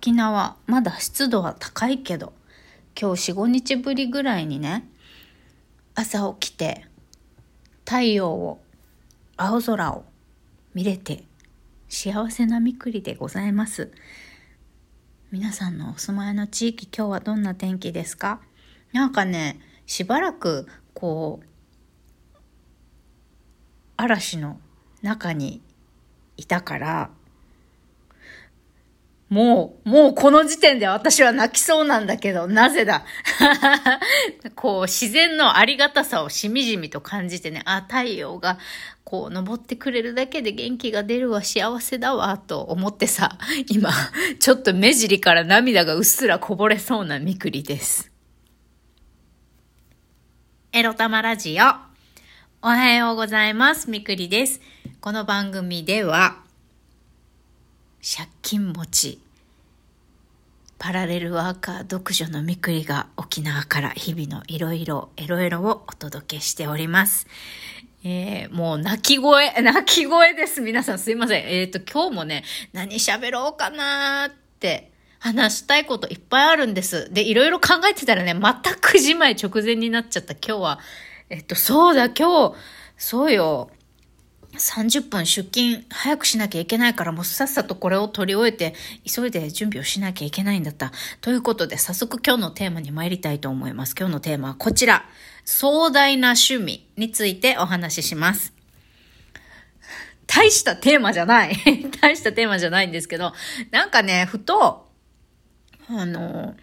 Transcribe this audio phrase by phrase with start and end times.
[0.00, 2.32] 沖縄、まだ湿度は高いけど、
[2.98, 4.88] 今日4、5日ぶりぐらいにね、
[5.94, 6.86] 朝起きて、
[7.84, 8.62] 太陽を、
[9.36, 10.06] 青空を
[10.72, 11.24] 見れて、
[11.90, 13.92] 幸せなみくりでございます。
[15.30, 18.40] 皆さんのお住まいの地域、今日はどんな天気ですか？
[18.94, 21.46] なんかね、しばらく、こう、
[23.98, 24.58] 嵐の
[25.02, 25.60] 中に
[26.38, 27.10] いたから、
[29.30, 33.04] もう、もうこの時点で私は泣きそうなんだけど、なぜだ？
[34.56, 38.58] こう、自然のありがたさをしみじみと感じてね、あ、太陽が、
[39.04, 43.38] こう、昇ってくれるだけで元気が出るわ、幸せだわ、と思ってさ、
[43.70, 43.92] 今、
[44.40, 48.10] ちょっと目尻から涙がうっすらこぼれそうなみくりです。
[50.72, 51.64] エロ玉ラジオ。
[52.62, 53.88] おはようございます。
[53.88, 54.60] みくりです。
[55.00, 56.49] この番組では、
[58.02, 59.20] 借金持ち、
[60.78, 67.26] パラレルワーカー独女のみくりが沖縄から日々のいろいろエロエロをお届けしております。
[68.02, 70.62] えー、もう泣き声、 泣き声です。
[70.62, 71.44] 皆さんすいません。
[71.44, 77.12] えっ、ー、と、今日もね、何喋ろうかなーって話したいこといっぱいあるんです。
[77.12, 80.32] で、いろいろ考えてたらね、また9時前直前になっちゃった。
[80.32, 80.80] 今日は、
[81.28, 82.56] えっと、そうだ、今日、
[82.96, 83.70] そうよ。
[84.54, 90.92] 30分出勤早くしなきゃいけないからもうさっさとこれを取り終えて急いで準備をしなきゃいけないんだった。
[91.20, 93.94] ということで早速今日のテーマに参りたいと思います。
[93.98, 95.04] 今日のテーマはこちら。
[95.44, 98.52] 壮大な趣味についてお話しします。
[100.26, 101.56] 大したテーマじゃない。
[102.00, 103.32] 大したテーマじゃないんですけど、
[103.72, 104.88] なんかね、ふと、
[105.88, 106.54] あの、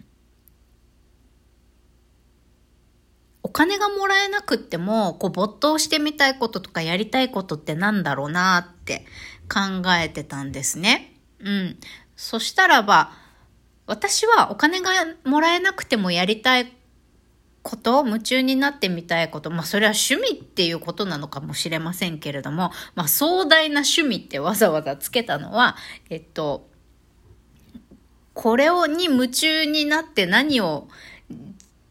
[3.48, 9.06] お金がもらえなくっても、こう没頭してみたいこととかやりたいことってなんだろうなって
[9.48, 11.14] 考えてたんですね。
[11.40, 11.78] うん。
[12.14, 13.12] そしたらば、
[13.86, 14.90] 私はお金が
[15.24, 16.70] もらえなくてもやりたい
[17.62, 25.76] こと、夢中になってみたいこと、まあそれは趣味っていうことなのかもしれませんけれども、まあ壮大な趣味ってわざわざつけたのは、
[26.10, 26.68] えっと、
[28.34, 30.86] これをに夢中になって何を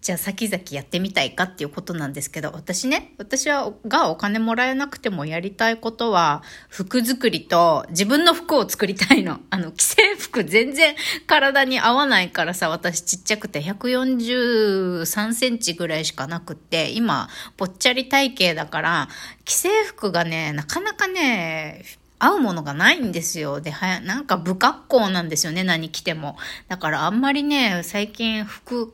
[0.07, 9.41] じゃあ先々やってみたいかっていうことなんですけど、私ね、私はがお金もらえなくてもやりたいことは、服作りと自分の服を作りたいの。
[9.51, 10.95] あの、既製服全然
[11.25, 19.09] 体に合わないからさ、私ちっちゃくて143センチぐらいしかなくって、今、ぽっちゃり体型だから、
[19.45, 21.83] 既製服がね、なかなかね、
[22.17, 23.59] 合うものがないんですよ。
[23.59, 26.37] で、はや、なんか不格好なんですよね、何着ても。
[26.69, 28.93] だからあんまりね、最近服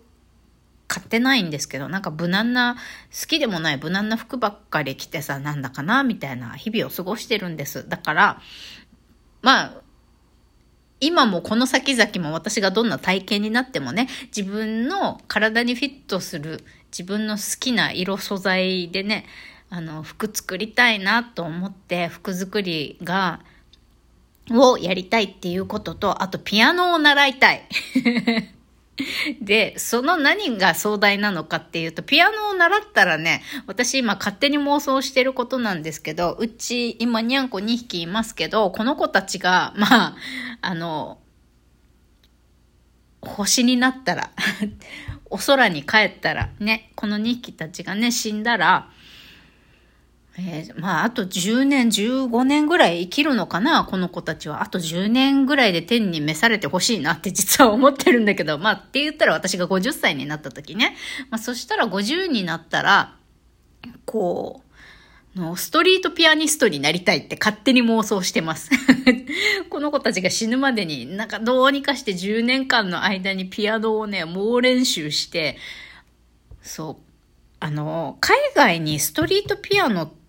[0.93, 2.75] 買ってないんですけど、なんか無難な、
[3.19, 7.89] 好きでもない無難な服ばっかり着てさ、なんだかな、みたいな日々を過ごしてるんです。
[7.89, 8.41] だから、
[9.41, 9.81] まあ、
[10.99, 19.25] 今もこの先々も私がどんな体型になってもね、自分の体にフィットする自分の好きな色素材でね、
[19.71, 23.39] あの、服作りたいなと思って服作りが、
[24.51, 27.67] をやりたいっていうことと、あとピアノを習いたい。
[29.41, 40.15] で、その何が壮大なのかっていうと、ピアノを習ったらね、私今勝手に妄想してることなんですけど、うち今にゃんこ2匹いますけど、この子たちが、まあ、
[40.61, 41.19] あの、
[43.21, 44.31] 星になったら
[45.25, 48.89] お空に帰ったら、ね、この2匹たちがね、死んだら、
[50.35, 54.63] えー、まあ、あと10年、15年ぐらい生きるのかな、この子たちは。
[54.63, 60.97] あと10年ぐらいで天に召されてほしいなって 実は思ってるんだけど、まあ、って言ったら私が50歳になった時ね。
[61.29, 63.15] まあ、そしたら50になったら、
[64.05, 64.63] こ
[65.35, 68.69] う、のストリートピアニストになりたいって勝手に妄想してます。
[69.69, 75.57] この子たちが死ぬまでになんかどうにかして10年間の間にピアノをね、猛練習して、
[76.61, 77.13] そう、
[77.59, 80.22] あの、海外にストリートピアノって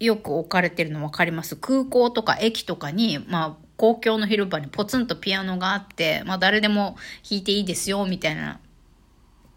[0.00, 1.56] よく置かれてるの分かります？
[1.56, 6.96] 空港とか駅とかに、まあ、公共の広場にポツンとピアノがあって、まあ、誰でも
[7.28, 8.58] 弾いていいですよ、みたいな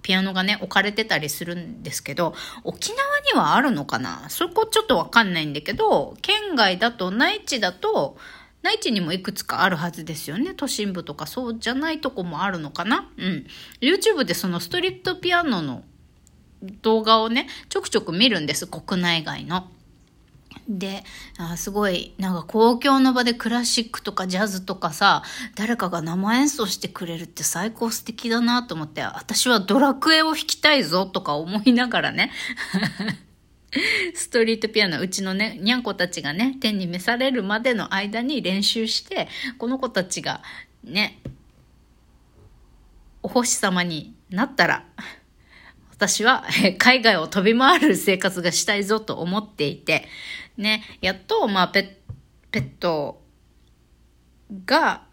[0.03, 2.99] ピアノがね、置かれてたりするんですけど、沖縄
[3.33, 4.29] にはあるのかな？
[4.29, 8.17] そこちょっとわかんないんだけど、県外だと、内地だと、
[8.61, 10.53] 内地にもいくつかあるはずですよね。
[10.55, 13.09] 都心部とかそうじゃないとこもあるのかな？
[13.17, 13.47] うん。
[13.81, 15.83] YouTube でそのストリートピアノの
[16.81, 19.69] 動画をね、ちょくちょく見るんです、国内外の。
[20.67, 21.03] で、
[21.37, 25.23] あすごい、なんか公共の場でクラシックとかジャズとかさ、
[25.55, 32.31] 誰かが生演奏してくれるって最高素敵だなと思って、私はドラクエを弾きたいぞとか思いながらね、
[34.15, 39.27] ストリートピアノ、うちのね、にゃんこたちがね、天に召されるまでの間に練習して、
[39.57, 40.41] この子たちが
[40.83, 41.19] ね、
[43.21, 44.85] お星様になったら、
[45.95, 46.43] 私は
[46.77, 50.07] 海外を飛び回る生活がしたいぞと思っていて、
[50.57, 51.97] ね、やっと、まあ、ペ
[52.51, 53.21] ペット
[54.65, 55.03] が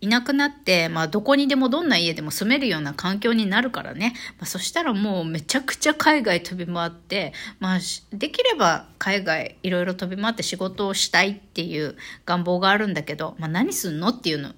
[0.00, 4.14] いなくなって、まあ、どこにでもどんな家でも住めるような環境になるからね。
[4.38, 7.78] まあ、そしたらもうめちゃくちゃ海外飛び回って、まあ、
[8.12, 14.54] できれば海外いろいろ飛び回って仕事をしたいっていう願望があるんだけど、まあ、何すんのっていうの、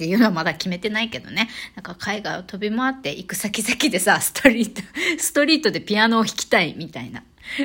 [0.00, 1.50] っていうのはまだ決めてないけどね。
[1.76, 4.80] なんか海外を飛び回って行く先々でさ、ストリート、
[5.20, 7.22] ストリートでピアノを弾きたいみたいな。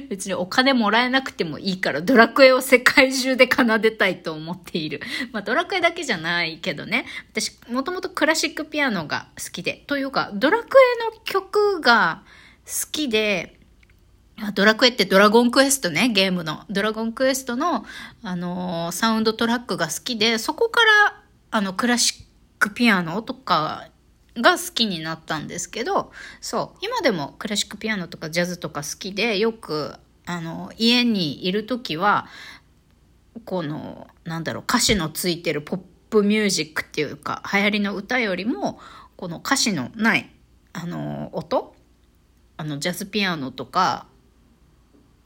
[0.10, 5.00] 別にお金もらえなくてもいいからドラクエを世界中で奏でたいと思っている。
[5.32, 7.06] まあドラクエだけじゃないけどね。
[7.32, 9.84] 私もともとクラシックピアノが好きで。
[9.88, 12.24] というかドラクエの曲が
[12.66, 13.56] 好きで、
[14.54, 16.66] ドラクエってドラゴンクエストね、ゲームの。
[16.70, 17.86] ドラゴンクエストの、
[18.22, 22.25] あのー、サウンドトラックが好きで、そこから、あの、クラシック
[22.60, 23.90] ックピアノとか
[24.38, 26.12] が好きになったんですけど、
[26.42, 32.28] そう、今でもクラシックピアノとかジャズとか好きで、よく、あの、家にいるときは、
[33.46, 35.80] この、なんだろう、歌詞のついてるポッ
[36.10, 38.80] プミュージックっていうか、流行りの歌よりも、
[39.18, 40.30] この歌詞のない、
[40.74, 41.76] あの、音
[42.58, 44.08] あの、ジャズピアノとか、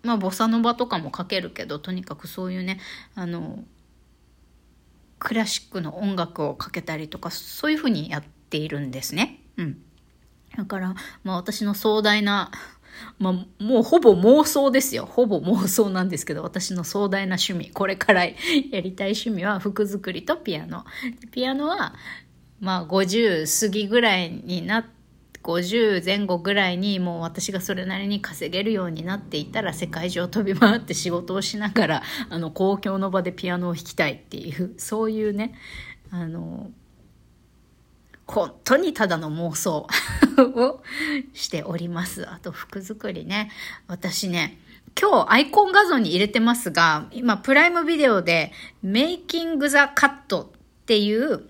[0.04, 2.80] まあ、ボサノバとかも書けるけど、とにかくそういうね、
[3.16, 3.64] あの、
[5.20, 9.42] クラシックの音楽をかけたりとか、そういうふうにやっているんですね。
[9.58, 9.82] うん。
[10.58, 12.52] だから、まあ私の壮大な、
[13.18, 13.34] まあ
[13.64, 15.06] もうほぼ妄想ですよ。
[15.06, 18.34] ほぼ妄想なんですけど、私の壮大な趣味、これからや
[18.82, 20.86] りたい趣味は服作りとピアノ。
[21.32, 21.94] ピアノは、
[22.60, 24.99] まあ50過ぎぐらいになって、
[25.44, 35.54] 50前後ぐらいにもう私がそれなりに稼げるようになっていたら世界中を飛び回って仕事をしながら あの公共の場でピアノを弾きたいっていう そういうね
[36.12, 36.72] あの
[38.28, 39.88] 本当にただの妄想
[40.38, 40.84] を
[41.34, 42.30] しております。
[42.30, 43.50] あと服作りね。
[43.88, 44.60] 私ね、
[45.00, 48.52] 今日アイコン画像に入れてますが、今プライムビデオで
[48.84, 51.50] メイキングザカットっていう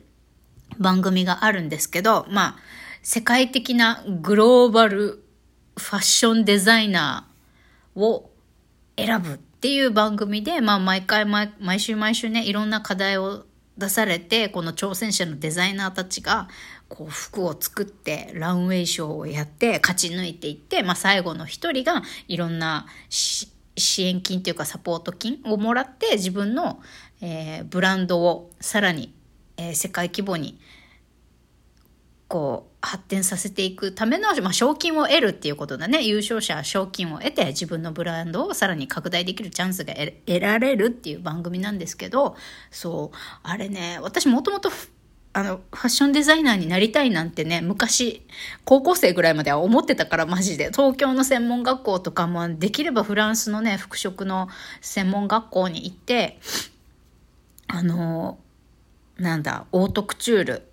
[0.77, 2.57] 番組があるんですけど、まあ、
[3.01, 5.23] 世界的なグローバル
[5.77, 8.29] ファッションデザイナーを
[8.97, 13.45] 選ぶっていう番組で、まあ毎回毎週毎週ね、いろんな課題を
[13.77, 16.49] 出されて、この挑戦者のデザイナーたちが、
[16.89, 23.47] こう服を作ってランウェイショーをやって勝ち抜いていって、まあ最後の一人がいろんな支
[24.03, 26.81] 援金というかサポート金をもらって自分の、
[27.21, 29.13] えー、ブランドをさらに、
[29.57, 30.59] えー、世界規模に
[32.29, 36.03] こう発展させていくための、まあ、賞金を得るっていうことだね。
[36.03, 42.37] 優勝者は賞金を得て自分のブランドをさらに拡大できるチャンスが得られるっていう番組なんですけど、
[42.71, 44.69] そう、あれね、私もともと
[45.33, 48.25] あの、ファッションデザイナーになりたいなんてね、昔、
[48.63, 50.71] 高校生ぐらいまでは思ってたからマジで。
[50.71, 54.49] 東京の専門学校とかも、できればフランスのね、服飾の
[54.81, 56.39] 専門学校に行って、
[57.67, 58.39] あの、
[59.17, 60.68] なんだ、オートクチュール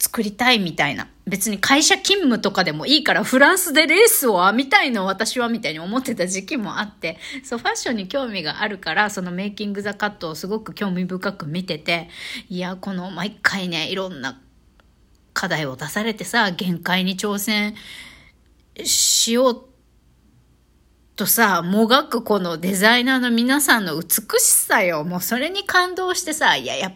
[0.00, 1.08] 作りたいみたいな。
[1.26, 12.08] 別に会社勤務とかでもいいからフランスでレースを編みたいの私はみたいに思ってた時期もあって、そうファッションに興味があるから、そのメイキングザカットをすごく興味深く見てて、
[12.48, 14.40] いや、この毎回ね、いろんな
[15.34, 17.74] 課題を出されてさ、限界に挑戦
[18.82, 19.64] しよう
[21.20, 25.04] とさ、もがくこのデザイナーの皆さんの美しさよ。
[25.04, 26.94] もうそれに感動してさ、いや、やっ、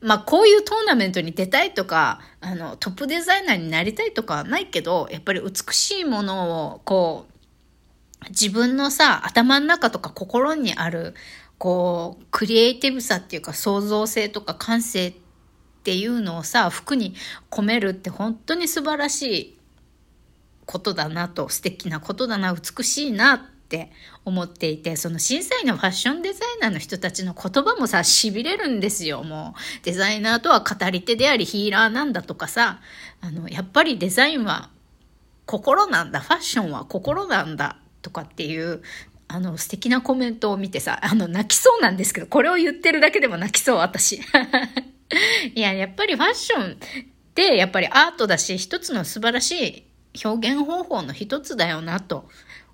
[0.00, 11.14] まあこういうトーナメントに出たいとか、あの、トップデザイナーになりたいとかはないけど、やっぱり美しいものを、こう、自分のさ、頭の中とか心にある、
[11.58, 15.14] こう、クリエイティブさっていうか創造性とか感性っ
[15.82, 17.14] ていうのをさ、服に
[17.50, 19.58] 込めるって本当に素晴らしい
[20.66, 23.92] ことだなと、素敵なことだな、美しいなって
[24.24, 29.84] 思っていて、その審査員のファッションデザイナーの人たちの言葉もさ、痺れるんですよ、もう。
[29.84, 32.80] デザイナーとは語り手でありヒーラーなんだとかさ、
[33.20, 34.70] あの、やっぱりデザインは
[35.46, 38.82] 心なんだ、ファッションは心なんだとかっていう、
[39.28, 44.20] あの、素敵なコメントを見てさ、あの、泣きそうなんですけど、これを言ってるだけでも泣きそう、私。
[45.54, 46.76] いや、やっぱりファッションっ
[47.34, 49.84] てやっぱりアートだし、一つの素晴らし
[50.14, 52.28] い表現方法の一つだよなと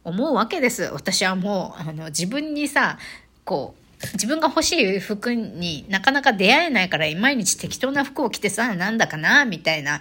[0.06, 0.84] 思うわけです。
[0.84, 2.96] 私はもう、あの、自分にさ、
[3.44, 10.00] こう、自分が欲しい服になかなか出会えないから毎日適当な服を着てさ、なんだかな、みたいな、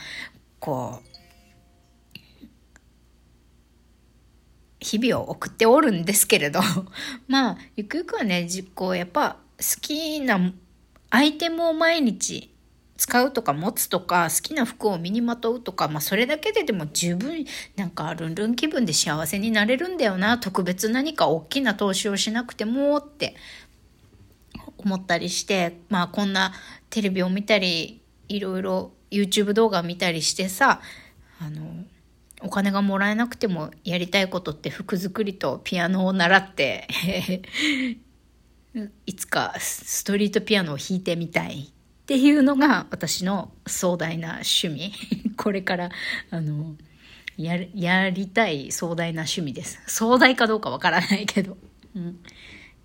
[0.60, 1.16] こう、
[4.80, 6.60] 日々を送っておるんですけれど、
[7.28, 10.54] まあ、ゆくゆくはね、実行、やっぱ好きな
[11.10, 12.55] アイテムを毎日
[12.98, 20.38] 使うとか持つとか好きな服を身にまとうとか、まあそれだけででも十分なんかルンルン気分で幸せになれるんだよな。
[20.38, 23.36] 特別何か大きな投資をしなくてもって
[24.78, 26.54] 思ったりして、まあこんな
[26.90, 30.82] テレビを見たり、いろいろ YouTube 動画見たりしてさ、
[31.40, 31.84] あの、
[32.42, 36.88] お金がもらえなくてもやりたいことって服作りとピアノを習って
[39.06, 41.74] いつかストリートピアノを弾いてみたい
[42.06, 44.94] っていうのが私の壮大な趣味。
[45.38, 45.90] これから、
[46.30, 46.76] あの、
[47.36, 49.82] や、やりたい壮大な趣味です。
[49.88, 51.58] 壮大かどうかわからないけど。
[51.96, 52.20] うん。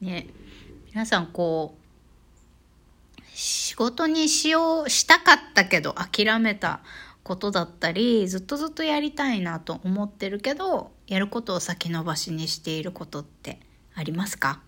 [0.00, 0.27] ね。
[0.87, 6.81] 皆さんこう、仕事にしよう、したかったけど諦めた
[7.23, 13.61] ことだったり、ずっとずっとやりたいなと思ってるけど、やることを先延ばしにしていることって
[13.95, 14.62] ありますか？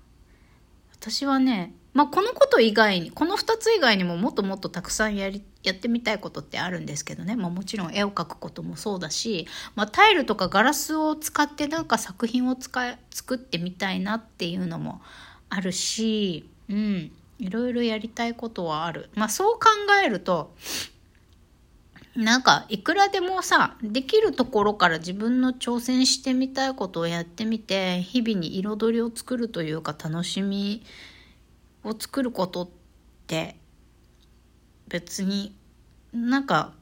[0.92, 7.36] 私はね、まあ、このこと以外に、この2つ以外にももっともっとたくさんやり、やってみたいことってあるんですけどね。
[7.36, 15.02] まあ、もちろん絵を描くこともそうだし、まあ、タイルとかガラスを使ってなんか作品を使、作ってみたいなっていうのも
[15.50, 17.12] あるし、うん。
[17.38, 19.10] いろいろやりたいことはある。
[19.14, 19.66] まあ、そう考
[20.02, 20.54] えると、
[22.14, 30.82] なんか、いくらでもさ、できるところから自分の挑戦してみたいことをやってみて、日々に彩りを作るというか楽しみ
[31.84, 32.68] を作ることっ
[33.26, 33.56] て
[34.88, 35.56] 別に
[36.12, 36.74] なんか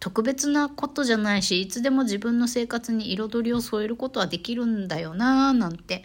[0.00, 6.04] 特別なことじゃないしいつでも自分の生活に彩りを添えることはできるんだよなーなんて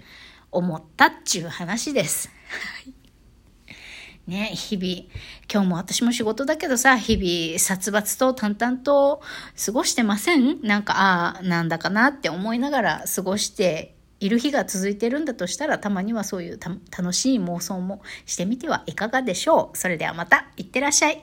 [0.52, 2.30] 思ったっちゅう話です。
[4.28, 5.12] ね、日々、
[5.52, 9.22] 今日も私も仕事だけどさ、日々、殺伐と淡々と
[9.66, 10.62] 過ごしてません？
[10.62, 19.78] なんか、ああ、なんだかなって思いながら過ごしている日が続いてるんだとしたら、たまにはそういう楽しい妄想もしてみてはいかがでしょう。
[19.78, 21.22] それではまた、いってらっしゃい。